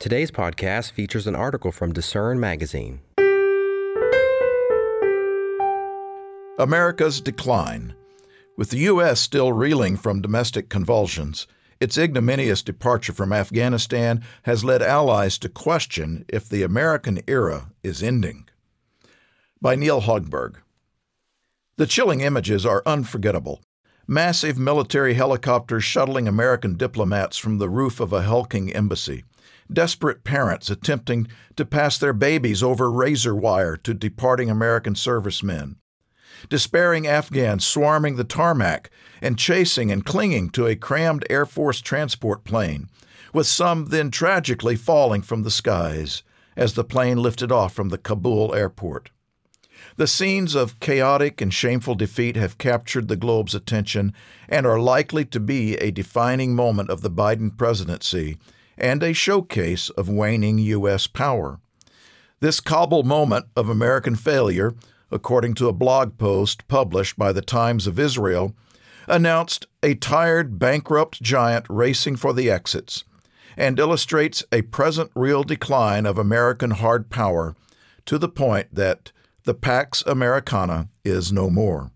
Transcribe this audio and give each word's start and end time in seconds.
Today's 0.00 0.30
podcast 0.30 0.92
features 0.92 1.26
an 1.26 1.36
article 1.36 1.70
from 1.70 1.92
Discern 1.92 2.40
Magazine. 2.40 3.02
America's 6.58 7.20
decline. 7.20 7.94
With 8.56 8.70
the 8.70 8.78
U.S. 8.78 9.20
still 9.20 9.52
reeling 9.52 9.98
from 9.98 10.22
domestic 10.22 10.70
convulsions, 10.70 11.46
its 11.80 11.98
ignominious 11.98 12.62
departure 12.62 13.12
from 13.12 13.30
Afghanistan 13.30 14.24
has 14.44 14.64
led 14.64 14.80
allies 14.80 15.36
to 15.36 15.50
question 15.50 16.24
if 16.30 16.48
the 16.48 16.62
American 16.62 17.20
era 17.26 17.70
is 17.82 18.02
ending. 18.02 18.48
By 19.60 19.76
Neil 19.76 20.00
Hogberg. 20.00 20.54
The 21.76 21.86
chilling 21.86 22.22
images 22.22 22.64
are 22.64 22.82
unforgettable. 22.86 23.60
Massive 24.06 24.58
military 24.58 25.12
helicopters 25.12 25.84
shuttling 25.84 26.26
American 26.26 26.78
diplomats 26.78 27.36
from 27.36 27.58
the 27.58 27.68
roof 27.68 28.00
of 28.00 28.14
a 28.14 28.22
hulking 28.22 28.72
embassy 28.72 29.24
desperate 29.72 30.22
parents 30.22 30.68
attempting 30.68 31.26
to 31.56 31.64
pass 31.64 31.96
their 31.96 32.12
babies 32.12 32.62
over 32.62 32.90
razor 32.90 33.34
wire 33.34 33.74
to 33.74 33.94
departing 33.94 34.50
American 34.50 34.94
servicemen, 34.94 35.76
despairing 36.50 37.06
Afghans 37.06 37.64
swarming 37.64 38.16
the 38.16 38.24
tarmac 38.24 38.90
and 39.22 39.38
chasing 39.38 39.90
and 39.90 40.04
clinging 40.04 40.50
to 40.50 40.66
a 40.66 40.76
crammed 40.76 41.24
Air 41.30 41.46
Force 41.46 41.80
transport 41.80 42.44
plane, 42.44 42.90
with 43.32 43.46
some 43.46 43.86
then 43.86 44.10
tragically 44.10 44.76
falling 44.76 45.22
from 45.22 45.42
the 45.42 45.50
skies 45.50 46.22
as 46.54 46.74
the 46.74 46.84
plane 46.84 47.16
lifted 47.16 47.50
off 47.50 47.72
from 47.72 47.88
the 47.88 47.96
Kabul 47.96 48.54
airport. 48.54 49.10
The 49.96 50.06
scenes 50.06 50.54
of 50.54 50.78
chaotic 50.80 51.40
and 51.40 51.52
shameful 51.54 51.94
defeat 51.94 52.36
have 52.36 52.58
captured 52.58 53.08
the 53.08 53.16
globe's 53.16 53.54
attention 53.54 54.12
and 54.50 54.66
are 54.66 54.78
likely 54.78 55.24
to 55.24 55.40
be 55.40 55.76
a 55.76 55.90
defining 55.90 56.54
moment 56.54 56.90
of 56.90 57.00
the 57.00 57.10
Biden 57.10 57.56
presidency 57.56 58.36
and 58.80 59.02
a 59.02 59.12
showcase 59.12 59.90
of 59.90 60.08
waning 60.08 60.58
U.S. 60.58 61.06
power. 61.06 61.60
This 62.40 62.60
Kabul 62.60 63.02
moment 63.02 63.46
of 63.54 63.68
American 63.68 64.16
failure, 64.16 64.74
according 65.10 65.54
to 65.54 65.68
a 65.68 65.72
blog 65.72 66.16
post 66.16 66.66
published 66.66 67.18
by 67.18 67.32
the 67.32 67.42
Times 67.42 67.86
of 67.86 67.98
Israel, 67.98 68.54
announced 69.06 69.66
a 69.82 69.94
tired, 69.94 70.58
bankrupt 70.58 71.22
giant 71.22 71.66
racing 71.68 72.16
for 72.16 72.32
the 72.32 72.50
exits 72.50 73.04
and 73.56 73.78
illustrates 73.78 74.42
a 74.52 74.62
present 74.62 75.10
real 75.14 75.42
decline 75.42 76.06
of 76.06 76.16
American 76.16 76.70
hard 76.70 77.10
power 77.10 77.54
to 78.06 78.16
the 78.16 78.28
point 78.28 78.74
that 78.74 79.12
the 79.44 79.54
Pax 79.54 80.02
Americana 80.06 80.88
is 81.04 81.32
no 81.32 81.50
more. 81.50 81.90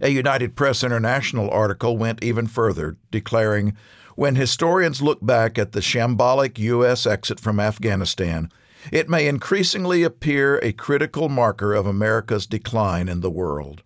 A 0.00 0.10
United 0.10 0.54
Press 0.54 0.84
International 0.84 1.50
article 1.50 1.96
went 1.96 2.22
even 2.22 2.46
further, 2.46 2.96
declaring 3.10 3.76
when 4.16 4.34
historians 4.34 5.02
look 5.02 5.24
back 5.24 5.58
at 5.58 5.72
the 5.72 5.80
shambolic 5.80 6.58
U.S. 6.58 7.06
exit 7.06 7.38
from 7.38 7.60
Afghanistan, 7.60 8.50
it 8.90 9.08
may 9.08 9.28
increasingly 9.28 10.02
appear 10.02 10.58
a 10.58 10.72
critical 10.72 11.28
marker 11.28 11.74
of 11.74 11.86
America's 11.86 12.46
decline 12.46 13.08
in 13.08 13.20
the 13.20 13.30
world. 13.30 13.82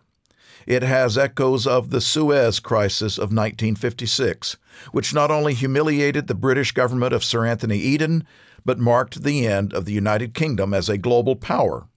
It 0.66 0.82
has 0.82 1.18
echoes 1.18 1.66
of 1.66 1.90
the 1.90 2.00
Suez 2.00 2.60
Crisis 2.60 3.18
of 3.18 3.32
1956, 3.32 4.56
which 4.92 5.12
not 5.12 5.30
only 5.30 5.52
humiliated 5.52 6.28
the 6.28 6.34
British 6.34 6.70
government 6.72 7.12
of 7.12 7.24
Sir 7.24 7.44
Anthony 7.44 7.78
Eden, 7.78 8.24
but 8.64 8.78
marked 8.78 9.24
the 9.24 9.46
end 9.48 9.74
of 9.74 9.84
the 9.84 9.92
United 9.92 10.32
Kingdom 10.32 10.72
as 10.72 10.88
a 10.88 10.98
global 10.98 11.34
power. 11.34 11.88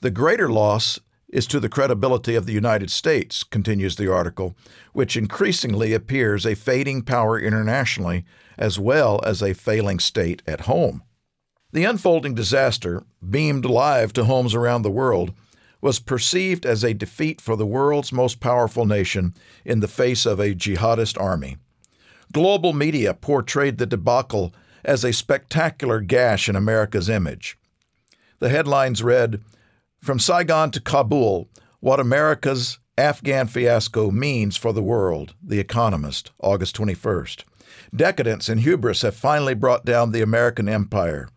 The 0.00 0.10
greater 0.10 0.48
loss 0.48 1.00
is 1.36 1.46
to 1.46 1.60
the 1.60 1.68
credibility 1.68 2.34
of 2.34 2.46
the 2.46 2.54
United 2.54 2.90
States, 2.90 3.44
continues 3.44 3.96
the 3.96 4.10
article, 4.10 4.56
which 4.94 5.18
increasingly 5.18 5.92
appears 5.92 6.46
a 6.46 6.54
fading 6.54 7.02
power 7.02 7.38
internationally 7.38 8.24
as 8.56 8.78
well 8.78 9.20
as 9.22 9.42
a 9.42 9.52
failing 9.52 9.98
state 9.98 10.42
at 10.46 10.62
home. 10.62 11.02
The 11.72 11.84
unfolding 11.84 12.34
disaster, 12.34 13.04
beamed 13.28 13.66
live 13.66 14.14
to 14.14 14.24
homes 14.24 14.54
around 14.54 14.80
the 14.80 14.90
world, 14.90 15.34
was 15.82 15.98
perceived 15.98 16.64
as 16.64 16.82
a 16.82 16.94
defeat 16.94 17.42
for 17.42 17.54
the 17.54 17.66
world's 17.66 18.12
most 18.14 18.40
powerful 18.40 18.86
nation 18.86 19.34
in 19.62 19.80
the 19.80 19.88
face 19.88 20.24
of 20.24 20.40
a 20.40 20.54
jihadist 20.54 21.20
army. 21.20 21.58
Global 22.32 22.72
media 22.72 23.12
portrayed 23.12 23.76
the 23.76 23.84
debacle 23.84 24.54
as 24.86 25.04
a 25.04 25.12
spectacular 25.12 26.00
gash 26.00 26.48
in 26.48 26.56
America's 26.56 27.10
image. 27.10 27.58
The 28.38 28.48
headlines 28.48 29.02
read, 29.02 29.42
from 30.06 30.20
Saigon 30.20 30.70
to 30.70 30.80
Kabul, 30.80 31.48
what 31.80 31.98
America's 31.98 32.78
Afghan 32.96 33.48
fiasco 33.48 34.12
means 34.12 34.56
for 34.56 34.72
the 34.72 34.82
world. 34.82 35.34
The 35.42 35.58
Economist, 35.58 36.30
August 36.38 36.76
21st. 36.76 37.42
Decadence 37.94 38.48
and 38.48 38.60
hubris 38.60 39.02
have 39.02 39.16
finally 39.16 39.54
brought 39.54 39.84
down 39.84 40.12
the 40.12 40.22
American 40.22 40.68
empire. 40.68 41.28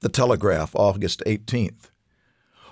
The 0.00 0.08
Telegraph, 0.08 0.70
August 0.76 1.20
18th. 1.26 1.90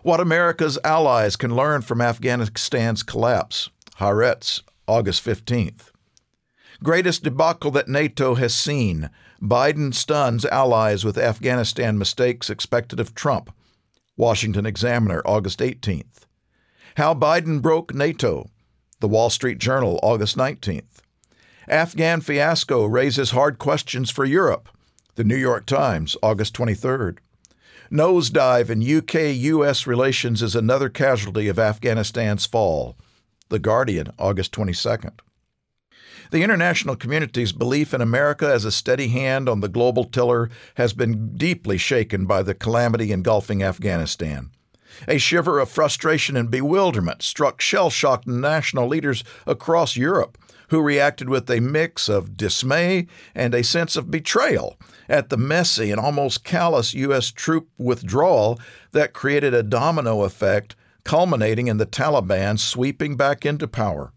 What 0.04 0.20
America's 0.20 0.78
allies 0.84 1.34
can 1.34 1.56
learn 1.56 1.82
from 1.82 2.00
Afghanistan's 2.00 3.02
collapse. 3.02 3.70
Haaretz, 3.98 4.62
August 4.86 5.24
15th. 5.24 5.90
Greatest 6.84 7.24
debacle 7.24 7.72
that 7.72 7.88
NATO 7.88 8.36
has 8.36 8.54
seen. 8.54 9.10
Biden 9.42 9.92
stuns 9.92 10.44
allies 10.44 11.04
with 11.04 11.18
Afghanistan 11.18 11.98
mistakes 11.98 12.50
expected 12.50 13.00
of 13.00 13.16
Trump. 13.16 13.50
Washington 14.20 14.66
Examiner, 14.66 15.22
August 15.24 15.60
18th. 15.60 16.26
How 16.98 17.14
Biden 17.14 17.62
Broke 17.62 17.94
NATO, 17.94 18.50
The 19.00 19.08
Wall 19.08 19.30
Street 19.30 19.56
Journal, 19.56 19.98
August 20.02 20.36
19th. 20.36 21.00
Afghan 21.66 22.20
fiasco 22.20 22.84
raises 22.84 23.30
hard 23.30 23.58
questions 23.58 24.10
for 24.10 24.26
Europe, 24.26 24.68
The 25.14 25.24
New 25.24 25.38
York 25.38 25.64
Times, 25.64 26.18
August 26.22 26.54
23rd. 26.54 27.16
Nosedive 27.90 28.68
in 28.68 28.98
UK 28.98 29.34
US 29.54 29.86
relations 29.86 30.42
is 30.42 30.54
another 30.54 30.90
casualty 30.90 31.48
of 31.48 31.58
Afghanistan's 31.58 32.44
fall, 32.44 32.98
The 33.48 33.58
Guardian, 33.58 34.08
August 34.18 34.52
22nd. 34.52 35.20
The 36.30 36.44
international 36.44 36.94
community's 36.94 37.50
belief 37.50 37.92
in 37.92 38.00
America 38.00 38.46
as 38.46 38.64
a 38.64 38.70
steady 38.70 39.08
hand 39.08 39.48
on 39.48 39.58
the 39.60 39.68
global 39.68 40.04
tiller 40.04 40.48
has 40.76 40.92
been 40.92 41.36
deeply 41.36 41.76
shaken 41.76 42.24
by 42.24 42.44
the 42.44 42.54
calamity 42.54 43.10
engulfing 43.10 43.64
Afghanistan. 43.64 44.50
A 45.08 45.18
shiver 45.18 45.58
of 45.58 45.68
frustration 45.68 46.36
and 46.36 46.48
bewilderment 46.48 47.22
struck 47.22 47.60
shell 47.60 47.90
shocked 47.90 48.28
national 48.28 48.86
leaders 48.86 49.24
across 49.44 49.96
Europe, 49.96 50.38
who 50.68 50.80
reacted 50.80 51.28
with 51.28 51.50
a 51.50 51.58
mix 51.58 52.08
of 52.08 52.36
dismay 52.36 53.08
and 53.34 53.52
a 53.52 53.64
sense 53.64 53.96
of 53.96 54.08
betrayal 54.08 54.78
at 55.08 55.30
the 55.30 55.36
messy 55.36 55.90
and 55.90 56.00
almost 56.00 56.44
callous 56.44 56.94
U.S. 56.94 57.32
troop 57.32 57.68
withdrawal 57.76 58.60
that 58.92 59.14
created 59.14 59.52
a 59.52 59.64
domino 59.64 60.22
effect, 60.22 60.76
culminating 61.02 61.66
in 61.66 61.78
the 61.78 61.86
Taliban 61.86 62.56
sweeping 62.56 63.16
back 63.16 63.44
into 63.44 63.66
power. 63.66 64.12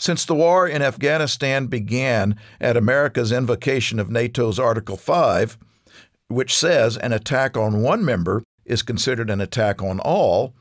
Since 0.00 0.24
the 0.24 0.34
war 0.34 0.66
in 0.66 0.80
Afghanistan 0.80 1.66
began 1.66 2.36
at 2.58 2.74
America's 2.74 3.32
invocation 3.32 4.00
of 4.00 4.08
NATO's 4.08 4.58
Article 4.58 4.96
5, 4.96 5.58
which 6.28 6.56
says 6.56 6.96
an 6.96 7.12
attack 7.12 7.54
on 7.54 7.82
one 7.82 8.02
member 8.02 8.42
is 8.64 8.80
considered 8.80 9.28
an 9.28 9.42
attack 9.42 9.82
on 9.82 10.00
all, 10.00 10.54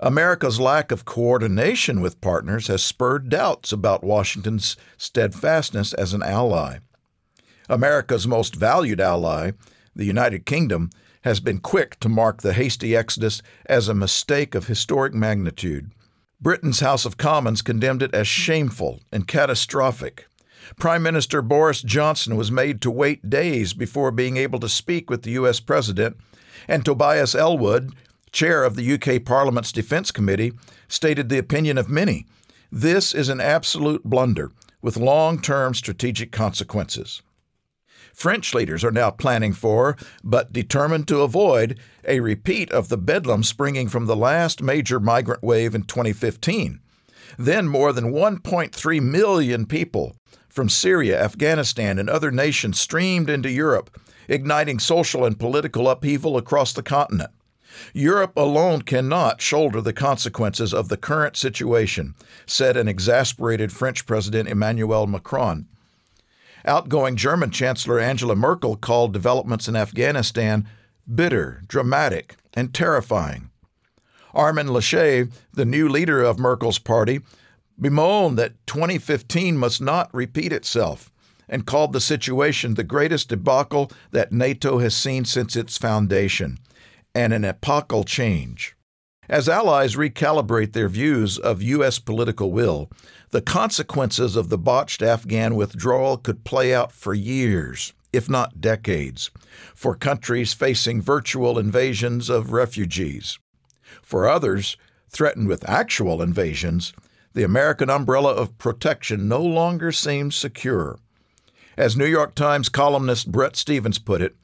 America's 0.00 0.60
lack 0.60 0.92
of 0.92 1.06
coordination 1.06 2.02
with 2.02 2.20
partners 2.20 2.66
has 2.66 2.84
spurred 2.84 3.30
doubts 3.30 3.72
about 3.72 4.04
Washington's 4.04 4.76
steadfastness 4.98 5.94
as 5.94 6.12
an 6.12 6.22
ally. 6.22 6.76
America's 7.70 8.26
most 8.26 8.54
valued 8.54 9.00
ally, 9.00 9.52
the 9.96 10.04
United 10.04 10.44
Kingdom, 10.44 10.90
has 11.22 11.40
been 11.40 11.58
quick 11.58 11.98
to 12.00 12.08
mark 12.10 12.42
the 12.42 12.52
hasty 12.52 12.94
exodus 12.94 13.40
as 13.64 13.88
a 13.88 13.94
mistake 13.94 14.54
of 14.54 14.66
historic 14.66 15.14
magnitude. 15.14 15.90
Britain's 16.40 16.78
House 16.78 17.04
of 17.04 17.16
Commons 17.16 17.62
condemned 17.62 18.00
it 18.00 18.14
as 18.14 18.28
shameful 18.28 19.00
and 19.10 19.26
catastrophic. 19.26 20.28
Prime 20.78 21.02
Minister 21.02 21.42
Boris 21.42 21.82
Johnson 21.82 22.36
was 22.36 22.52
made 22.52 22.80
to 22.82 22.92
wait 22.92 23.28
days 23.28 23.72
before 23.74 24.12
being 24.12 24.36
able 24.36 24.60
to 24.60 24.68
speak 24.68 25.10
with 25.10 25.22
the 25.22 25.32
U.S. 25.32 25.58
President, 25.58 26.16
and 26.68 26.84
Tobias 26.84 27.34
Ellwood, 27.34 27.92
chair 28.30 28.62
of 28.62 28.76
the 28.76 28.92
UK 28.92 29.24
Parliament's 29.24 29.72
Defence 29.72 30.12
Committee, 30.12 30.52
stated 30.86 31.28
the 31.28 31.38
opinion 31.38 31.76
of 31.76 31.88
many. 31.88 32.24
This 32.70 33.14
is 33.14 33.28
an 33.28 33.40
absolute 33.40 34.04
blunder 34.04 34.52
with 34.80 34.96
long 34.96 35.40
term 35.42 35.74
strategic 35.74 36.30
consequences. 36.30 37.20
French 38.18 38.52
leaders 38.52 38.82
are 38.82 38.90
now 38.90 39.12
planning 39.12 39.52
for, 39.52 39.96
but 40.24 40.52
determined 40.52 41.06
to 41.06 41.20
avoid, 41.20 41.78
a 42.04 42.18
repeat 42.18 42.68
of 42.72 42.88
the 42.88 42.96
bedlam 42.96 43.44
springing 43.44 43.88
from 43.88 44.06
the 44.06 44.16
last 44.16 44.60
major 44.60 44.98
migrant 44.98 45.40
wave 45.40 45.72
in 45.72 45.84
2015. 45.84 46.80
Then 47.38 47.68
more 47.68 47.92
than 47.92 48.12
1.3 48.12 49.00
million 49.00 49.66
people 49.66 50.16
from 50.48 50.68
Syria, 50.68 51.22
Afghanistan, 51.22 51.96
and 51.96 52.10
other 52.10 52.32
nations 52.32 52.80
streamed 52.80 53.30
into 53.30 53.52
Europe, 53.52 53.88
igniting 54.26 54.80
social 54.80 55.24
and 55.24 55.38
political 55.38 55.88
upheaval 55.88 56.36
across 56.36 56.72
the 56.72 56.82
continent. 56.82 57.30
Europe 57.92 58.32
alone 58.36 58.82
cannot 58.82 59.40
shoulder 59.40 59.80
the 59.80 59.92
consequences 59.92 60.74
of 60.74 60.88
the 60.88 60.96
current 60.96 61.36
situation, 61.36 62.16
said 62.46 62.76
an 62.76 62.88
exasperated 62.88 63.70
French 63.70 64.06
President 64.06 64.48
Emmanuel 64.48 65.06
Macron. 65.06 65.68
Outgoing 66.64 67.16
German 67.16 67.50
Chancellor 67.50 67.98
Angela 67.98 68.34
Merkel 68.34 68.76
called 68.76 69.12
developments 69.12 69.68
in 69.68 69.76
Afghanistan 69.76 70.68
bitter, 71.14 71.62
dramatic, 71.68 72.36
and 72.54 72.74
terrifying. 72.74 73.50
Armin 74.34 74.68
Laschet, 74.68 75.30
the 75.52 75.64
new 75.64 75.88
leader 75.88 76.22
of 76.22 76.38
Merkel's 76.38 76.78
party, 76.78 77.20
bemoaned 77.80 78.38
that 78.38 78.66
2015 78.66 79.56
must 79.56 79.80
not 79.80 80.12
repeat 80.12 80.52
itself 80.52 81.10
and 81.48 81.66
called 81.66 81.92
the 81.92 82.00
situation 82.00 82.74
the 82.74 82.84
greatest 82.84 83.28
debacle 83.28 83.90
that 84.10 84.32
NATO 84.32 84.78
has 84.78 84.94
seen 84.94 85.24
since 85.24 85.56
its 85.56 85.78
foundation 85.78 86.58
and 87.14 87.32
an 87.32 87.44
epochal 87.44 88.04
change. 88.04 88.76
As 89.30 89.46
allies 89.46 89.94
recalibrate 89.94 90.72
their 90.72 90.88
views 90.88 91.36
of 91.36 91.60
U.S. 91.60 91.98
political 91.98 92.50
will, 92.50 92.90
the 93.30 93.42
consequences 93.42 94.36
of 94.36 94.48
the 94.48 94.56
botched 94.56 95.02
Afghan 95.02 95.54
withdrawal 95.54 96.16
could 96.16 96.44
play 96.44 96.74
out 96.74 96.92
for 96.92 97.12
years, 97.12 97.92
if 98.10 98.30
not 98.30 98.62
decades, 98.62 99.30
for 99.74 99.94
countries 99.94 100.54
facing 100.54 101.02
virtual 101.02 101.58
invasions 101.58 102.30
of 102.30 102.52
refugees. 102.52 103.38
For 104.00 104.26
others, 104.26 104.78
threatened 105.10 105.48
with 105.48 105.68
actual 105.68 106.22
invasions, 106.22 106.94
the 107.34 107.44
American 107.44 107.90
umbrella 107.90 108.32
of 108.32 108.56
protection 108.56 109.28
no 109.28 109.42
longer 109.42 109.92
seems 109.92 110.36
secure. 110.36 110.98
As 111.76 111.98
New 111.98 112.06
York 112.06 112.34
Times 112.34 112.70
columnist 112.70 113.30
Bret 113.30 113.56
Stephens 113.56 113.98
put 113.98 114.22
it, 114.22 114.36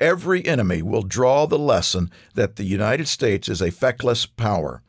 every 0.00 0.44
enemy 0.46 0.82
will 0.82 1.02
draw 1.02 1.46
the 1.46 1.58
lesson 1.58 2.10
that 2.34 2.56
the 2.56 2.64
United 2.64 3.08
States 3.08 3.48
is 3.48 3.60
a 3.60 3.70
feckless 3.70 4.26
power, 4.26 4.82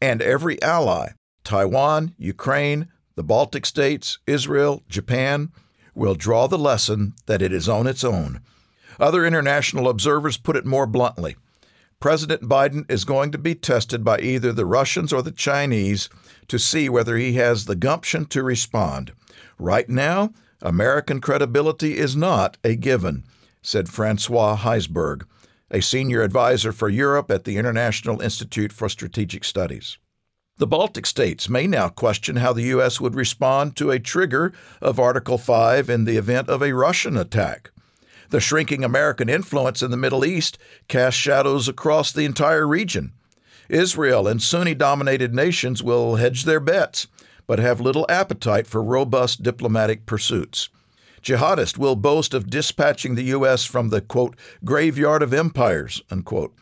and 0.00 0.22
every 0.22 0.60
ally, 0.62 1.10
Taiwan, 1.44 2.14
Ukraine, 2.18 2.88
the 3.14 3.22
Baltic 3.22 3.66
states, 3.66 4.18
Israel, 4.26 4.82
Japan, 4.88 5.50
will 5.94 6.14
draw 6.14 6.46
the 6.46 6.58
lesson 6.58 7.14
that 7.26 7.42
it 7.42 7.52
is 7.52 7.68
on 7.68 7.86
its 7.86 8.04
own. 8.04 8.40
Other 9.00 9.24
international 9.24 9.88
observers 9.88 10.36
put 10.36 10.56
it 10.56 10.66
more 10.66 10.86
bluntly. 10.86 11.36
President 12.00 12.42
Biden 12.42 12.88
is 12.88 13.04
going 13.04 13.32
to 13.32 13.38
be 13.38 13.56
tested 13.56 14.04
by 14.04 14.20
either 14.20 14.52
the 14.52 14.66
Russians 14.66 15.12
or 15.12 15.22
the 15.22 15.32
Chinese 15.32 16.08
to 16.46 16.58
see 16.58 16.88
whether 16.88 17.16
he 17.16 17.32
has 17.34 17.64
the 17.64 17.74
gumption 17.74 18.24
to 18.26 18.42
respond. 18.42 19.12
Right 19.58 19.88
now, 19.88 20.32
American 20.62 21.20
credibility 21.20 21.98
is 21.98 22.14
not 22.14 22.56
a 22.62 22.76
given, 22.76 23.24
said 23.68 23.86
Francois 23.86 24.56
Heisbourg, 24.56 25.26
a 25.70 25.82
senior 25.82 26.22
advisor 26.22 26.72
for 26.72 26.88
Europe 26.88 27.30
at 27.30 27.44
the 27.44 27.58
International 27.58 28.22
Institute 28.22 28.72
for 28.72 28.88
Strategic 28.88 29.44
Studies. 29.44 29.98
The 30.56 30.66
Baltic 30.66 31.04
states 31.04 31.50
may 31.50 31.66
now 31.66 31.90
question 31.90 32.36
how 32.36 32.54
the 32.54 32.62
U.S. 32.62 32.98
would 32.98 33.14
respond 33.14 33.76
to 33.76 33.90
a 33.90 33.98
trigger 33.98 34.54
of 34.80 34.98
Article 34.98 35.36
5 35.36 35.90
in 35.90 36.06
the 36.06 36.16
event 36.16 36.48
of 36.48 36.62
a 36.62 36.72
Russian 36.72 37.18
attack. 37.18 37.70
The 38.30 38.40
shrinking 38.40 38.84
American 38.84 39.28
influence 39.28 39.82
in 39.82 39.90
the 39.90 39.98
Middle 39.98 40.24
East 40.24 40.56
casts 40.88 41.20
shadows 41.20 41.68
across 41.68 42.10
the 42.10 42.24
entire 42.24 42.66
region. 42.66 43.12
Israel 43.68 44.26
and 44.26 44.40
Sunni 44.40 44.74
dominated 44.74 45.34
nations 45.34 45.82
will 45.82 46.16
hedge 46.16 46.44
their 46.44 46.58
bets 46.58 47.06
but 47.46 47.58
have 47.58 47.82
little 47.82 48.06
appetite 48.08 48.66
for 48.66 48.82
robust 48.82 49.42
diplomatic 49.42 50.06
pursuits. 50.06 50.70
Jihadists 51.22 51.78
will 51.78 51.96
boast 51.96 52.34
of 52.34 52.50
dispatching 52.50 53.14
the 53.14 53.24
U.S. 53.24 53.64
from 53.64 53.88
the, 53.88 54.00
quote, 54.00 54.36
graveyard 54.64 55.22
of 55.22 55.32
empires, 55.32 56.02
unquote, 56.10 56.54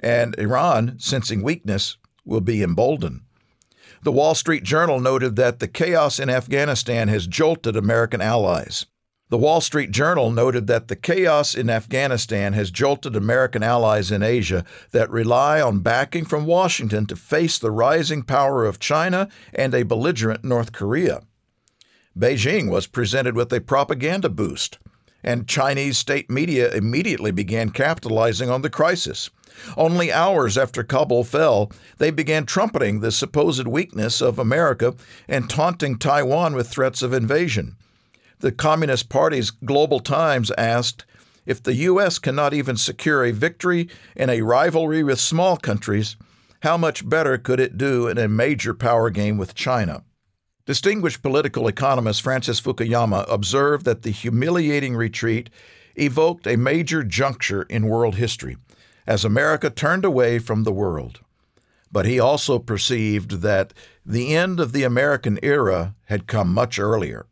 and 0.00 0.38
Iran, 0.38 0.96
sensing 0.98 1.42
weakness, 1.42 1.96
will 2.24 2.40
be 2.40 2.62
emboldened. 2.62 3.20
The 4.02 4.12
Wall 4.12 4.34
Street 4.34 4.64
Journal 4.64 4.98
noted 4.98 5.36
that 5.36 5.60
the 5.60 5.68
chaos 5.68 6.18
in 6.18 6.28
Afghanistan 6.28 7.08
has 7.08 7.26
jolted 7.26 7.76
American 7.76 8.20
allies. 8.20 8.86
The 9.32 9.38
Wall 9.38 9.62
Street 9.62 9.92
Journal 9.92 10.30
noted 10.30 10.66
that 10.66 10.88
the 10.88 10.96
chaos 10.96 11.54
in 11.54 11.70
Afghanistan 11.70 12.52
has 12.52 12.70
jolted 12.70 13.16
American 13.16 13.62
allies 13.62 14.10
in 14.10 14.22
Asia 14.22 14.62
that 14.90 15.08
rely 15.08 15.58
on 15.58 15.78
backing 15.78 16.26
from 16.26 16.44
Washington 16.44 17.06
to 17.06 17.16
face 17.16 17.58
the 17.58 17.70
rising 17.70 18.24
power 18.24 18.66
of 18.66 18.78
China 18.78 19.28
and 19.54 19.72
a 19.72 19.84
belligerent 19.84 20.44
North 20.44 20.72
Korea. 20.72 21.22
Beijing 22.18 22.68
was 22.68 22.86
presented 22.86 23.34
with 23.34 23.50
a 23.54 23.60
propaganda 23.62 24.28
boost, 24.28 24.78
and 25.24 25.48
Chinese 25.48 25.96
state 25.96 26.28
media 26.28 26.70
immediately 26.70 27.30
began 27.30 27.70
capitalizing 27.70 28.50
on 28.50 28.60
the 28.60 28.68
crisis. 28.68 29.30
Only 29.78 30.12
hours 30.12 30.58
after 30.58 30.82
Kabul 30.82 31.24
fell, 31.24 31.72
they 31.96 32.10
began 32.10 32.44
trumpeting 32.44 33.00
the 33.00 33.12
supposed 33.12 33.66
weakness 33.66 34.20
of 34.20 34.38
America 34.38 34.94
and 35.26 35.48
taunting 35.48 35.96
Taiwan 35.96 36.54
with 36.54 36.68
threats 36.68 37.00
of 37.00 37.14
invasion. 37.14 37.76
The 38.40 38.52
Communist 38.52 39.08
Party's 39.08 39.50
Global 39.50 40.00
Times 40.00 40.50
asked 40.58 41.06
if 41.46 41.62
the 41.62 41.74
U.S. 41.74 42.18
cannot 42.18 42.52
even 42.52 42.76
secure 42.76 43.24
a 43.24 43.32
victory 43.32 43.88
in 44.14 44.28
a 44.28 44.42
rivalry 44.42 45.02
with 45.02 45.18
small 45.18 45.56
countries, 45.56 46.16
how 46.60 46.76
much 46.76 47.08
better 47.08 47.38
could 47.38 47.58
it 47.58 47.78
do 47.78 48.06
in 48.06 48.18
a 48.18 48.28
major 48.28 48.74
power 48.74 49.08
game 49.08 49.38
with 49.38 49.54
China? 49.54 50.04
Distinguished 50.72 51.20
political 51.20 51.68
economist 51.68 52.22
Francis 52.22 52.58
Fukuyama 52.58 53.26
observed 53.28 53.84
that 53.84 54.00
the 54.00 54.10
humiliating 54.10 54.96
retreat 54.96 55.50
evoked 55.96 56.46
a 56.46 56.56
major 56.56 57.02
juncture 57.04 57.64
in 57.64 57.88
world 57.88 58.14
history 58.14 58.56
as 59.06 59.22
America 59.22 59.68
turned 59.68 60.02
away 60.02 60.38
from 60.38 60.64
the 60.64 60.72
world. 60.72 61.20
But 61.92 62.06
he 62.06 62.18
also 62.18 62.58
perceived 62.58 63.42
that 63.42 63.74
the 64.06 64.34
end 64.34 64.60
of 64.60 64.72
the 64.72 64.84
American 64.84 65.38
era 65.42 65.94
had 66.06 66.26
come 66.26 66.54
much 66.54 66.78
earlier 66.78 67.26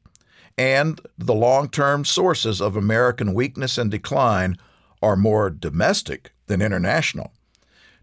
and 0.59 1.01
the 1.17 1.33
long 1.33 1.71
term 1.71 2.05
sources 2.05 2.61
of 2.61 2.77
American 2.77 3.33
weakness 3.33 3.79
and 3.79 3.91
decline 3.91 4.59
are 5.01 5.17
more 5.17 5.49
domestic 5.49 6.33
than 6.47 6.61
international. 6.61 7.33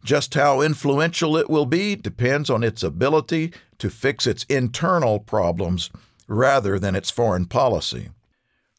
Just 0.07 0.35
how 0.35 0.61
influential 0.61 1.35
it 1.35 1.49
will 1.49 1.65
be 1.65 1.93
depends 1.93 2.49
on 2.49 2.63
its 2.63 2.81
ability 2.81 3.51
to 3.77 3.89
fix 3.89 4.25
its 4.25 4.45
internal 4.45 5.19
problems 5.19 5.89
rather 6.29 6.79
than 6.79 6.95
its 6.95 7.11
foreign 7.11 7.45
policy. 7.45 8.07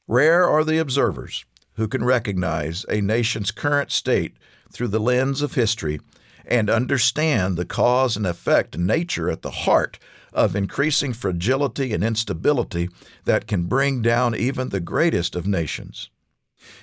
Rare 0.07 0.49
are 0.49 0.65
the 0.65 0.79
observers 0.79 1.45
who 1.75 1.87
can 1.87 2.03
recognize 2.03 2.87
a 2.89 3.03
nation's 3.03 3.51
current 3.51 3.93
state 3.93 4.39
through 4.73 4.89
the 4.89 4.99
lens 4.99 5.43
of 5.43 5.53
history 5.53 6.01
and 6.47 6.71
understand 6.71 7.59
the 7.59 7.67
cause 7.67 8.17
and 8.17 8.27
effect 8.27 8.79
nature 8.79 9.29
at 9.29 9.43
the 9.43 9.51
heart 9.51 9.99
of 10.33 10.57
increasing 10.57 11.13
fragility 11.13 11.93
and 11.93 12.03
instability 12.03 12.89
that 13.27 13.47
can 13.47 13.65
bring 13.65 14.01
down 14.01 14.35
even 14.35 14.71
the 14.71 14.81
greatest 14.81 15.37
of 15.37 15.47
nations. 15.47 16.09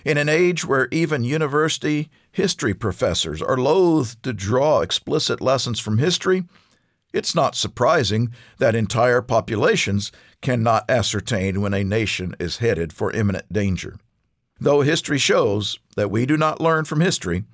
In 0.06 0.19
an 0.19 0.30
age 0.30 0.63
where 0.63 0.88
even 0.92 1.24
university 1.24 2.12
history 2.31 2.75
professors 2.75 3.41
are 3.41 3.58
loath 3.58 4.22
to 4.22 4.34
draw 4.34 4.82
explicit 4.82 5.41
lessons 5.41 5.79
from 5.79 5.98
history, 5.98 6.44
it's 7.12 7.34
not 7.34 7.55
surprising 7.55 8.32
that 8.60 8.75
entire 8.75 9.24
populations 9.24 10.12
cannot 10.44 10.88
ascertain 10.88 11.60
when 11.60 11.74
a 11.74 11.84
nation 11.84 12.36
is 12.39 12.58
headed 12.58 12.94
for 12.94 13.12
imminent 13.13 13.51
danger. 13.51 13.98
Though 14.60 14.82
history 14.82 15.17
shows 15.17 15.79
that 15.96 16.12
we 16.12 16.27
do 16.27 16.38
not 16.38 16.62
learn 16.62 16.86
from 16.86 17.01
history, 17.01 17.46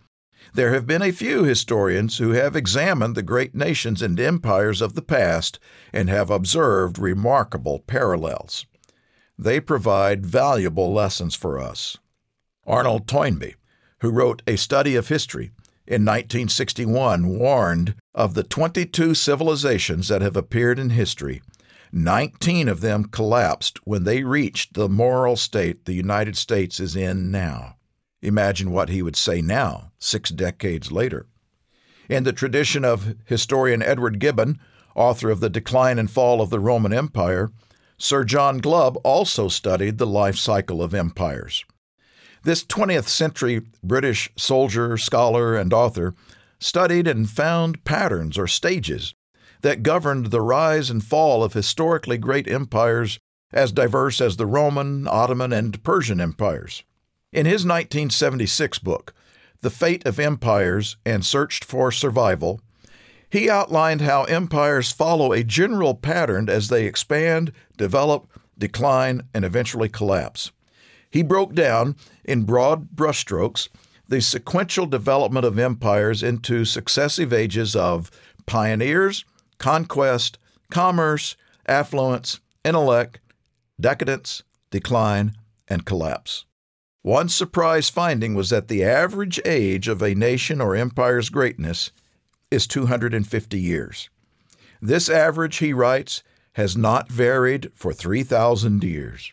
there 0.54 0.74
have 0.74 0.86
been 0.86 1.02
a 1.02 1.14
few 1.14 1.46
historians 1.46 2.18
who 2.18 2.32
have 2.32 2.58
examined 2.58 3.16
the 3.16 3.24
great 3.24 3.56
nations 3.56 4.02
and 4.02 4.20
empires 4.20 4.82
of 4.82 4.94
the 4.94 5.02
past 5.02 5.58
and 5.94 6.10
have 6.10 6.30
observed 6.30 7.00
remarkable 7.00 7.80
parallels. 7.80 8.66
They 9.40 9.62
provide 9.62 10.26
valuable 10.26 10.92
lessons 10.92 11.34
for 11.34 11.58
us. 11.58 11.96
Arnold 12.68 13.08
Toynbee, 13.08 13.56
who 14.02 14.12
wrote 14.12 14.44
A 14.46 14.56
Study 14.56 14.96
of 14.96 15.08
History 15.08 15.52
in 15.88 16.06
1961, 16.06 17.28
warned 17.28 17.96
of 18.14 18.34
the 18.34 18.44
22 18.44 19.16
civilizations 19.16 20.08
that 20.10 20.22
have 20.22 20.38
appeared 20.38 20.78
in 20.78 20.92
history. 20.92 21.42
19 21.92 22.70
of 22.70 22.82
them 22.82 23.06
collapsed 23.06 23.80
when 23.84 24.04
they 24.04 24.24
reached 24.24 24.76
the 24.76 24.88
moral 24.88 25.36
state 25.36 25.86
the 25.86 25.94
United 25.94 26.38
States 26.38 26.80
is 26.80 26.96
in 26.96 27.32
now. 27.32 27.76
Imagine 28.22 28.72
what 28.72 28.90
he 28.90 29.02
would 29.02 29.16
say 29.16 29.42
now, 29.42 29.92
six 29.98 30.30
decades 30.30 30.92
later. 30.92 31.26
In 32.08 32.24
the 32.24 32.32
tradition 32.32 32.86
of 32.86 33.16
historian 33.26 33.82
Edward 33.82 34.20
Gibbon, 34.20 34.60
author 34.96 35.32
of 35.32 35.40
The 35.40 35.50
Decline 35.50 35.98
and 35.98 36.12
Fall 36.12 36.42
of 36.42 36.52
the 36.52 36.60
Roman 36.60 36.94
Empire, 36.94 37.50
Sir 37.98 38.24
John 38.24 38.60
Glubb 38.60 38.98
also 39.04 39.48
studied 39.48 39.98
the 39.98 40.08
life 40.08 40.36
cycle 40.36 40.82
of 40.84 40.94
empires. 40.94 41.66
This 42.44 42.64
20th 42.64 43.08
century 43.08 43.62
British 43.84 44.32
soldier, 44.36 44.98
scholar, 44.98 45.56
and 45.56 45.72
author 45.72 46.16
studied 46.58 47.08
and 47.08 47.30
found 47.30 47.84
patterns 47.84 48.36
or 48.36 48.48
stages 48.48 49.14
that 49.62 49.84
governed 49.84 50.28
the 50.28 50.42
rise 50.42 50.90
and 50.90 51.04
fall 51.04 51.44
of 51.44 51.54
historically 51.54 52.18
great 52.18 52.48
empires 52.48 53.20
as 53.54 53.72
diverse 53.72 54.20
as 54.20 54.38
the 54.38 54.48
Roman, 54.48 55.08
Ottoman, 55.08 55.54
and 55.54 55.84
Persian 55.84 56.20
empires. 56.20 56.82
In 57.32 57.46
his 57.46 57.64
1976 57.64 58.80
book, 58.80 59.14
The 59.62 59.70
Fate 59.70 60.04
of 60.08 60.20
Empires 60.20 60.98
and 61.06 61.24
Search 61.24 61.64
for 61.64 61.92
Survival, 61.92 62.60
he 63.30 63.52
outlined 63.52 64.02
how 64.02 64.24
empires 64.24 64.92
follow 64.92 65.32
a 65.32 65.44
general 65.44 65.94
pattern 65.94 66.50
as 66.50 66.70
they 66.70 66.88
expand, 66.88 67.52
develop, 67.78 68.28
decline, 68.58 69.22
and 69.32 69.46
eventually 69.46 69.90
collapse. 69.90 70.52
He 71.12 71.24
broke 71.24 71.54
down, 71.54 71.98
in 72.24 72.44
broad 72.44 72.90
brushstrokes, 72.96 73.70
the 74.08 74.22
sequential 74.22 74.86
development 74.86 75.46
of 75.46 75.58
empires 75.58 76.22
into 76.22 76.66
successive 76.66 77.32
ages 77.32 77.76
of 77.76 78.12
pioneers, 78.46 79.24
conquest, 79.58 80.38
commerce, 80.70 81.36
affluence, 81.68 82.40
intellect, 82.66 83.20
decadence, 83.80 84.44
decline, 84.70 85.34
and 85.68 85.86
collapse. 85.86 86.46
One 87.04 87.30
surprise 87.30 87.90
finding 87.90 88.36
was 88.36 88.50
that 88.50 88.68
the 88.68 88.84
average 88.84 89.40
age 89.46 89.88
of 89.88 90.04
a 90.04 90.14
nation 90.14 90.62
or 90.62 90.76
empire's 90.76 91.30
greatness 91.30 91.92
is 92.52 92.68
250 92.68 93.60
years. 93.60 94.10
This 94.82 95.10
average, 95.10 95.58
he 95.58 95.74
writes, 95.74 96.22
has 96.54 96.76
not 96.76 97.10
varied 97.10 97.72
for 97.74 97.94
3,000 97.94 98.84
years. 98.84 99.32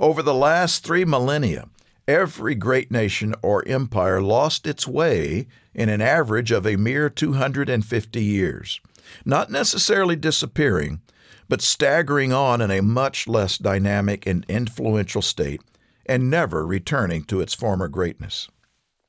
Over 0.00 0.22
the 0.22 0.34
last 0.34 0.84
three 0.84 1.04
millennia, 1.04 1.68
every 2.08 2.54
great 2.54 2.90
nation 2.90 3.34
or 3.42 3.62
empire 3.68 4.22
lost 4.22 4.66
its 4.66 4.88
way 4.88 5.46
in 5.74 5.90
an 5.90 6.00
average 6.00 6.50
of 6.50 6.66
a 6.66 6.74
mere 6.76 7.10
250 7.10 8.24
years, 8.24 8.80
not 9.26 9.50
necessarily 9.50 10.16
disappearing, 10.16 11.02
but 11.50 11.60
staggering 11.60 12.32
on 12.32 12.62
in 12.62 12.70
a 12.70 12.80
much 12.80 13.28
less 13.28 13.58
dynamic 13.58 14.26
and 14.26 14.46
influential 14.48 15.20
state 15.20 15.60
and 16.06 16.30
never 16.30 16.66
returning 16.66 17.22
to 17.22 17.42
its 17.42 17.52
former 17.52 17.88
greatness. 17.88 18.48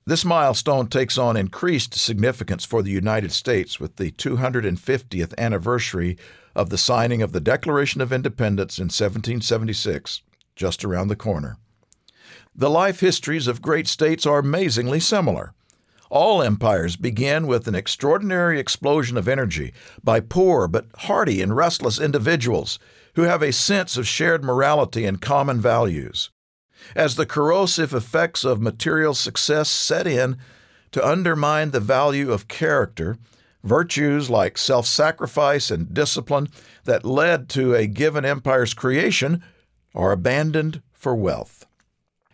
This 0.06 0.26
milestone 0.26 0.88
takes 0.88 1.18
on 1.18 1.38
increased 1.38 1.94
significance 1.94 2.66
for 2.66 2.82
the 2.84 2.92
United 2.92 3.32
States 3.32 3.80
with 3.80 3.96
the 3.96 4.12
250th 4.12 5.34
anniversary 5.38 6.18
of 6.56 6.70
the 6.70 6.78
signing 6.78 7.22
of 7.22 7.32
the 7.32 7.40
Declaration 7.40 8.02
of 8.02 8.12
Independence 8.12 8.78
in 8.78 8.86
1776, 8.86 10.22
just 10.56 10.84
around 10.84 11.08
the 11.08 11.16
corner. 11.16 11.58
The 12.56 12.70
life 12.70 13.00
histories 13.00 13.48
of 13.48 13.60
great 13.60 13.88
states 13.88 14.24
are 14.28 14.38
amazingly 14.38 15.00
similar. 15.00 15.54
All 16.12 16.44
empires 16.44 16.96
begin 16.96 17.48
with 17.48 17.68
an 17.68 17.74
extraordinary 17.74 18.60
explosion 18.60 19.18
of 19.18 19.28
energy 19.28 19.74
by 20.04 20.20
poor 20.20 20.68
but 20.68 20.86
hardy 20.96 21.42
and 21.42 21.56
restless 21.56 22.00
individuals 22.00 22.78
who 23.16 23.24
have 23.24 23.42
a 23.42 23.52
sense 23.52 23.98
of 23.98 24.08
shared 24.08 24.44
morality 24.44 25.06
and 25.06 25.20
common 25.20 25.60
values. 25.60 26.30
As 26.96 27.16
the 27.16 27.26
corrosive 27.26 27.94
effects 27.96 28.44
of 28.44 28.62
material 28.62 29.16
success 29.16 29.68
set 29.68 30.06
in 30.06 30.38
to 30.92 31.04
undermine 31.04 31.72
the 31.72 31.80
value 31.80 32.32
of 32.32 32.48
character, 32.48 33.18
virtues 33.64 34.30
like 34.30 34.58
self 34.58 34.86
sacrifice 34.86 35.72
and 35.72 35.94
discipline 35.94 36.48
that 36.84 37.06
led 37.06 37.50
to 37.50 37.74
a 37.74 37.88
given 37.88 38.24
empire's 38.24 38.74
creation 38.74 39.44
are 39.94 40.12
abandoned 40.12 40.82
for 40.94 41.16
wealth. 41.16 41.66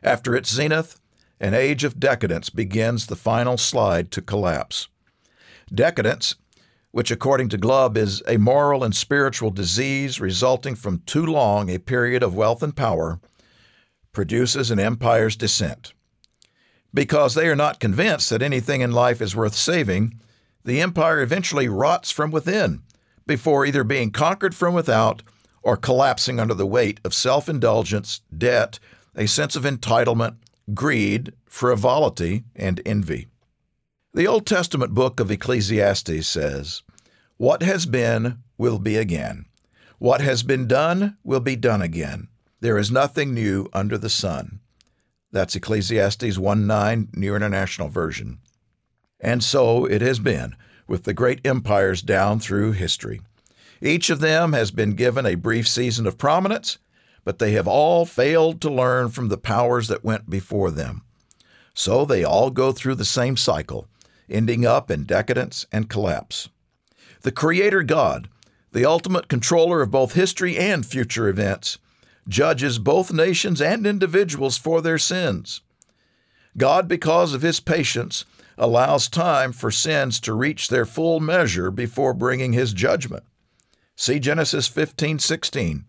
After 0.06 0.36
its 0.36 0.54
zenith, 0.54 1.02
an 1.40 1.56
age 1.56 1.84
of 1.84 2.00
decadence 2.00 2.52
begins 2.52 3.08
the 3.08 3.16
final 3.16 3.58
slide 3.58 4.12
to 4.12 4.22
collapse. 4.22 4.88
Decadence, 5.74 6.36
which 6.92 7.10
according 7.10 7.50
to 7.50 7.58
Glubb 7.58 7.98
is 7.98 8.22
a 8.28 8.38
moral 8.38 8.84
and 8.84 8.96
spiritual 8.96 9.50
disease 9.50 10.22
resulting 10.22 10.76
from 10.76 11.02
too 11.08 11.26
long 11.26 11.72
a 11.72 11.80
period 11.80 12.22
of 12.22 12.36
wealth 12.36 12.62
and 12.62 12.76
power, 12.76 13.20
produces 14.14 14.70
an 14.70 14.80
empire's 14.80 15.36
descent. 15.36 15.94
Because 16.94 17.34
they 17.34 17.48
are 17.48 17.56
not 17.56 17.80
convinced 17.80 18.30
that 18.30 18.44
anything 18.44 18.82
in 18.82 18.92
life 18.92 19.24
is 19.24 19.36
worth 19.36 19.56
saving, 19.56 20.20
the 20.64 20.82
empire 20.82 21.20
eventually 21.20 21.68
rots 21.68 22.12
from 22.12 22.30
within 22.30 22.84
before 23.26 23.66
either 23.66 23.84
being 23.84 24.12
conquered 24.12 24.54
from 24.54 24.76
without 24.76 25.24
or 25.64 25.76
collapsing 25.76 26.40
under 26.40 26.54
the 26.54 26.68
weight 26.68 27.00
of 27.04 27.12
self 27.12 27.50
indulgence, 27.50 28.22
debt, 28.38 28.78
a 29.16 29.28
sense 29.28 29.56
of 29.56 29.64
entitlement, 29.64 30.36
greed, 30.74 31.34
frivolity, 31.46 32.44
and 32.56 32.82
envy. 32.86 33.28
The 34.14 34.28
Old 34.28 34.46
Testament 34.46 34.94
book 34.94 35.20
of 35.20 35.32
Ecclesiastes 35.32 36.28
says, 36.28 36.84
What 37.38 37.64
has 37.64 37.86
been 37.86 38.40
will 38.58 38.80
be 38.80 38.96
again. 38.96 39.46
What 40.00 40.22
has 40.22 40.44
been 40.44 40.68
done 40.68 41.18
will 41.24 41.40
be 41.40 41.56
done 41.56 41.82
again. 41.82 42.28
There 42.60 42.78
is 42.78 42.92
nothing 42.92 43.34
new 43.34 43.70
under 43.74 43.98
the 43.98 44.10
sun. 44.10 44.60
That's 45.32 45.56
Ecclesiastes 45.56 46.38
1 46.38 46.68
9, 46.68 47.10
New 47.14 47.36
International 47.36 47.90
Version. 47.90 48.40
And 49.20 49.44
so 49.44 49.86
it 49.86 50.02
has 50.02 50.20
been 50.20 50.56
with 50.88 51.04
the 51.04 51.14
great 51.14 51.46
empires 51.46 52.02
down 52.02 52.40
through 52.40 52.74
history. 52.74 53.22
Each 53.82 54.10
of 54.10 54.20
them 54.20 54.54
has 54.54 54.72
been 54.72 54.96
given 54.96 55.26
a 55.26 55.36
brief 55.36 55.68
season 55.68 56.08
of 56.08 56.18
prominence, 56.18 56.78
but 57.25 57.39
they 57.39 57.51
have 57.51 57.67
all 57.67 58.05
failed 58.05 58.62
to 58.62 58.70
learn 58.70 59.10
from 59.10 59.27
the 59.27 59.38
powers 59.38 59.89
that 59.89 60.05
went 60.05 60.29
before 60.29 60.72
them. 60.72 61.01
So 61.74 62.05
they 62.05 62.24
all 62.24 62.51
go 62.51 62.72
through 62.72 62.96
the 62.96 63.03
same 63.03 63.36
cycle, 63.36 63.89
ending 64.29 64.65
up 64.65 64.89
in 64.89 65.03
decadence 65.03 65.65
and 65.72 65.89
collapse. 65.89 66.48
The 67.24 67.34
Creator 67.34 67.84
God, 67.84 68.29
the 68.72 68.86
ultimate 68.86 69.27
controller 69.27 69.82
of 69.82 69.91
both 69.91 70.13
history 70.13 70.55
and 70.58 70.86
future 70.86 71.27
events, 71.27 71.79
judges 72.27 72.79
both 72.79 73.12
nations 73.12 73.62
and 73.62 73.86
individuals 73.86 74.58
for 74.58 74.82
their 74.82 74.98
sins. 74.98 75.62
God, 76.58 76.88
because 76.88 77.34
of 77.34 77.41
his 77.41 77.60
patience, 77.60 78.24
allows 78.58 79.10
time 79.10 79.51
for 79.51 79.72
sins 79.72 80.20
to 80.22 80.34
reach 80.34 80.70
their 80.70 80.86
full 80.86 81.20
measure 81.20 81.72
before 81.72 82.13
bringing 82.13 82.53
his 82.53 82.72
judgment. 82.72 83.24
See 83.96 84.20
Genesis 84.20 84.70
15:16, 84.70 85.86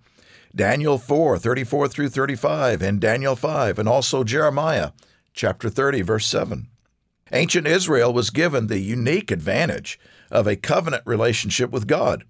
Daniel 0.57 0.99
4:34 0.99 1.87
through 1.91 2.09
35, 2.09 2.81
and 2.81 2.99
Daniel 2.99 3.37
5, 3.37 3.79
and 3.79 3.87
also 3.87 4.25
Jeremiah 4.25 4.93
chapter 5.35 5.69
30 5.69 6.01
verse 6.01 6.27
7. 6.27 6.69
Ancient 7.31 7.67
Israel 7.67 8.11
was 8.11 8.31
given 8.31 8.67
the 8.67 8.79
unique 8.79 9.31
advantage 9.31 10.01
of 10.31 10.47
a 10.47 10.57
covenant 10.57 11.03
relationship 11.05 11.71
with 11.71 11.87
God. 11.87 12.25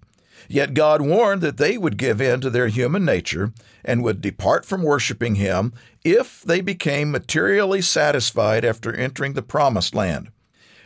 Yet 0.49 0.73
God 0.73 1.01
warned 1.01 1.41
that 1.41 1.55
they 1.55 1.77
would 1.77 1.95
give 1.95 2.19
in 2.19 2.41
to 2.41 2.49
their 2.49 2.67
human 2.67 3.05
nature 3.05 3.53
and 3.85 4.03
would 4.03 4.19
depart 4.19 4.65
from 4.65 4.83
worshiping 4.83 5.35
Him 5.35 5.71
if 6.03 6.41
they 6.41 6.59
became 6.59 7.09
materially 7.09 7.81
satisfied 7.81 8.65
after 8.65 8.93
entering 8.93 9.33
the 9.33 9.41
Promised 9.41 9.95
Land. 9.95 10.31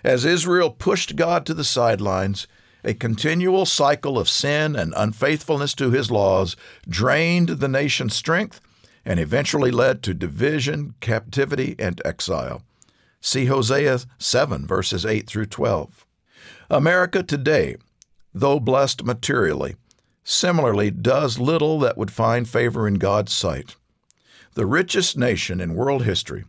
As 0.03 0.25
Israel 0.25 0.69
pushed 0.69 1.15
God 1.15 1.47
to 1.47 1.55
the 1.55 1.63
sidelines, 1.63 2.45
a 2.83 2.93
continual 2.93 3.65
cycle 3.65 4.17
of 4.17 4.29
sin 4.29 4.75
and 4.75 4.93
unfaithfulness 4.97 5.73
to 5.75 5.91
His 5.91 6.09
laws 6.09 6.55
drained 6.87 7.49
the 7.49 7.67
nation's 7.67 8.15
strength 8.15 8.61
and 9.05 9.19
eventually 9.19 9.71
led 9.71 10.03
to 10.03 10.13
division, 10.13 10.95
captivity, 10.99 11.75
and 11.77 12.01
exile. 12.05 12.63
See 13.19 13.45
Hosea 13.45 13.99
7, 14.17 14.65
verses 14.65 15.05
8 15.05 15.27
through 15.27 15.47
12. 15.47 16.05
America 16.69 17.23
today 17.23 17.77
though 18.33 18.59
blessed 18.59 19.03
materially, 19.03 19.75
similarly 20.23 20.89
does 20.89 21.39
little 21.39 21.79
that 21.79 21.97
would 21.97 22.11
find 22.11 22.47
favor 22.47 22.87
in 22.87 22.95
God's 22.95 23.33
sight. 23.33 23.75
The 24.53 24.65
richest 24.65 25.17
nation 25.17 25.59
in 25.59 25.75
world 25.75 26.03
history, 26.03 26.45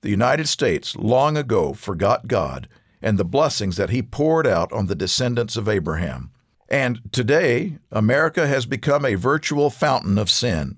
the 0.00 0.10
United 0.10 0.48
States, 0.48 0.96
long 0.96 1.36
ago 1.36 1.74
forgot 1.74 2.28
God 2.28 2.68
and 3.00 3.18
the 3.18 3.24
blessings 3.24 3.76
that 3.76 3.90
He 3.90 4.02
poured 4.02 4.46
out 4.46 4.72
on 4.72 4.86
the 4.86 4.94
descendants 4.94 5.56
of 5.56 5.68
Abraham. 5.68 6.30
And 6.68 7.00
today, 7.12 7.78
America 7.90 8.46
has 8.46 8.66
become 8.66 9.04
a 9.04 9.14
virtual 9.14 9.70
fountain 9.70 10.18
of 10.18 10.30
sin. 10.30 10.76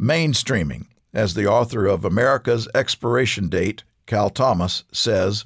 Mainstreaming, 0.00 0.86
as 1.14 1.34
the 1.34 1.46
author 1.46 1.86
of 1.86 2.04
America's 2.04 2.68
Expiration 2.74 3.48
Date, 3.48 3.84
Cal 4.06 4.30
Thomas, 4.30 4.84
says, 4.92 5.44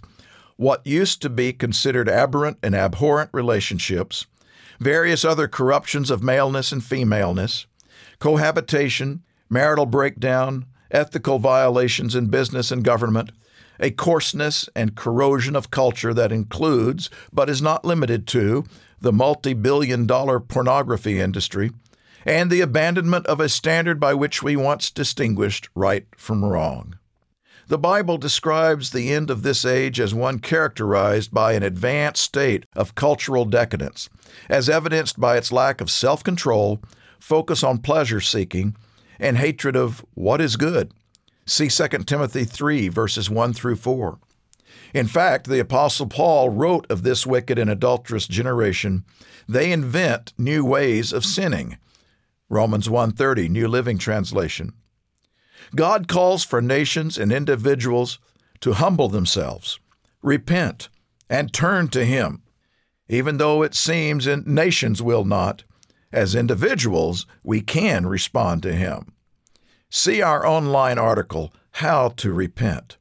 what 0.56 0.86
used 0.86 1.20
to 1.20 1.28
be 1.28 1.52
considered 1.52 2.08
aberrant 2.08 2.56
and 2.62 2.74
abhorrent 2.74 3.30
relationships, 3.34 4.26
various 4.80 5.24
other 5.24 5.48
corruptions 5.48 6.10
of 6.10 6.22
maleness 6.22 6.72
and 6.72 6.82
femaleness, 6.82 7.66
cohabitation, 8.18 9.22
marital 9.50 9.86
breakdown, 9.86 10.64
ethical 10.90 11.38
violations 11.38 12.14
in 12.14 12.28
business 12.28 12.70
and 12.70 12.84
government, 12.84 13.30
a 13.80 13.90
coarseness 13.90 14.68
and 14.74 14.94
corrosion 14.94 15.54
of 15.56 15.70
culture 15.70 16.14
that 16.14 16.32
includes, 16.32 17.10
but 17.32 17.50
is 17.50 17.60
not 17.60 17.84
limited 17.84 18.26
to, 18.26 18.64
the 19.00 19.12
multi 19.12 19.52
billion 19.52 20.06
dollar 20.06 20.40
pornography 20.40 21.20
industry, 21.20 21.70
and 22.24 22.50
the 22.50 22.60
abandonment 22.60 23.26
of 23.26 23.40
a 23.40 23.48
standard 23.48 24.00
by 24.00 24.14
which 24.14 24.42
we 24.42 24.56
once 24.56 24.90
distinguished 24.90 25.68
right 25.74 26.06
from 26.16 26.44
wrong. 26.44 26.96
The 27.68 27.78
Bible 27.78 28.16
describes 28.16 28.90
the 28.90 29.12
end 29.12 29.28
of 29.28 29.42
this 29.42 29.64
age 29.64 29.98
as 29.98 30.14
one 30.14 30.38
characterized 30.38 31.32
by 31.34 31.54
an 31.54 31.64
advanced 31.64 32.22
state 32.22 32.64
of 32.76 32.94
cultural 32.94 33.44
decadence, 33.44 34.08
as 34.48 34.68
evidenced 34.68 35.18
by 35.18 35.36
its 35.36 35.50
lack 35.50 35.80
of 35.80 35.90
self 35.90 36.22
control, 36.22 36.80
focus 37.18 37.64
on 37.64 37.78
pleasure 37.78 38.20
seeking, 38.20 38.76
and 39.18 39.36
hatred 39.38 39.74
of 39.74 40.04
what 40.14 40.40
is 40.40 40.54
good. 40.54 40.92
See 41.48 41.68
2 41.68 41.88
Timothy 42.04 42.44
3, 42.44 42.88
verses 42.88 43.30
1 43.30 43.52
through 43.52 43.76
4. 43.76 44.18
In 44.92 45.06
fact, 45.06 45.46
the 45.46 45.60
Apostle 45.60 46.08
Paul 46.08 46.50
wrote 46.50 46.90
of 46.90 47.04
this 47.04 47.24
wicked 47.24 47.56
and 47.56 47.70
adulterous 47.70 48.26
generation, 48.26 49.04
they 49.48 49.70
invent 49.70 50.32
new 50.36 50.64
ways 50.64 51.12
of 51.12 51.24
sinning. 51.24 51.78
Romans 52.48 52.88
1:30, 52.88 53.48
New 53.48 53.68
Living 53.68 53.96
Translation. 53.96 54.72
God 55.76 56.08
calls 56.08 56.42
for 56.42 56.60
nations 56.60 57.16
and 57.16 57.32
individuals 57.32 58.18
to 58.60 58.72
humble 58.72 59.08
themselves, 59.08 59.78
repent, 60.22 60.88
and 61.30 61.52
turn 61.52 61.88
to 61.88 62.04
Him, 62.04 62.42
even 63.08 63.36
though 63.36 63.62
it 63.62 63.74
seems 63.74 64.26
nations 64.26 65.00
will 65.00 65.24
not. 65.24 65.62
As 66.12 66.34
individuals, 66.34 67.26
we 67.44 67.60
can 67.60 68.06
respond 68.06 68.62
to 68.64 68.72
Him. 68.72 69.12
See 69.90 70.20
our 70.20 70.46
online 70.46 70.98
article, 70.98 71.52
How 71.72 72.08
to 72.16 72.32
Repent. 72.32 72.96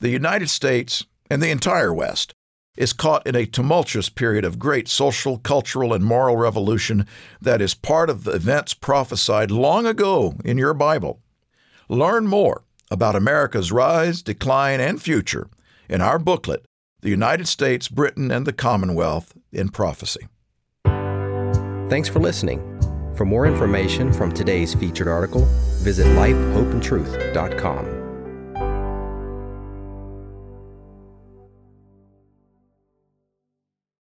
The 0.00 0.08
United 0.08 0.48
States 0.48 1.04
and 1.30 1.42
the 1.42 1.50
entire 1.50 1.92
West 1.92 2.34
is 2.76 2.94
caught 2.94 3.26
in 3.26 3.36
a 3.36 3.44
tumultuous 3.44 4.08
period 4.08 4.44
of 4.44 4.58
great 4.58 4.88
social, 4.88 5.38
cultural, 5.38 5.92
and 5.92 6.04
moral 6.04 6.36
revolution 6.36 7.06
that 7.40 7.60
is 7.60 7.74
part 7.74 8.08
of 8.08 8.24
the 8.24 8.32
events 8.32 8.72
prophesied 8.72 9.50
long 9.50 9.86
ago 9.86 10.34
in 10.44 10.56
your 10.56 10.72
Bible. 10.72 11.20
Learn 11.88 12.26
more 12.26 12.64
about 12.90 13.14
America's 13.14 13.70
rise, 13.70 14.22
decline, 14.22 14.80
and 14.80 15.02
future 15.02 15.48
in 15.88 16.00
our 16.00 16.18
booklet, 16.18 16.64
The 17.02 17.10
United 17.10 17.46
States, 17.46 17.88
Britain, 17.88 18.30
and 18.30 18.46
the 18.46 18.52
Commonwealth 18.52 19.34
in 19.52 19.68
Prophecy. 19.68 20.26
Thanks 20.84 22.08
for 22.08 22.20
listening. 22.20 22.71
For 23.14 23.24
more 23.24 23.46
information 23.46 24.12
from 24.12 24.32
today's 24.32 24.74
featured 24.74 25.08
article, 25.08 25.46
visit 25.82 26.06
lifehopeandtruth.com. 26.16 28.01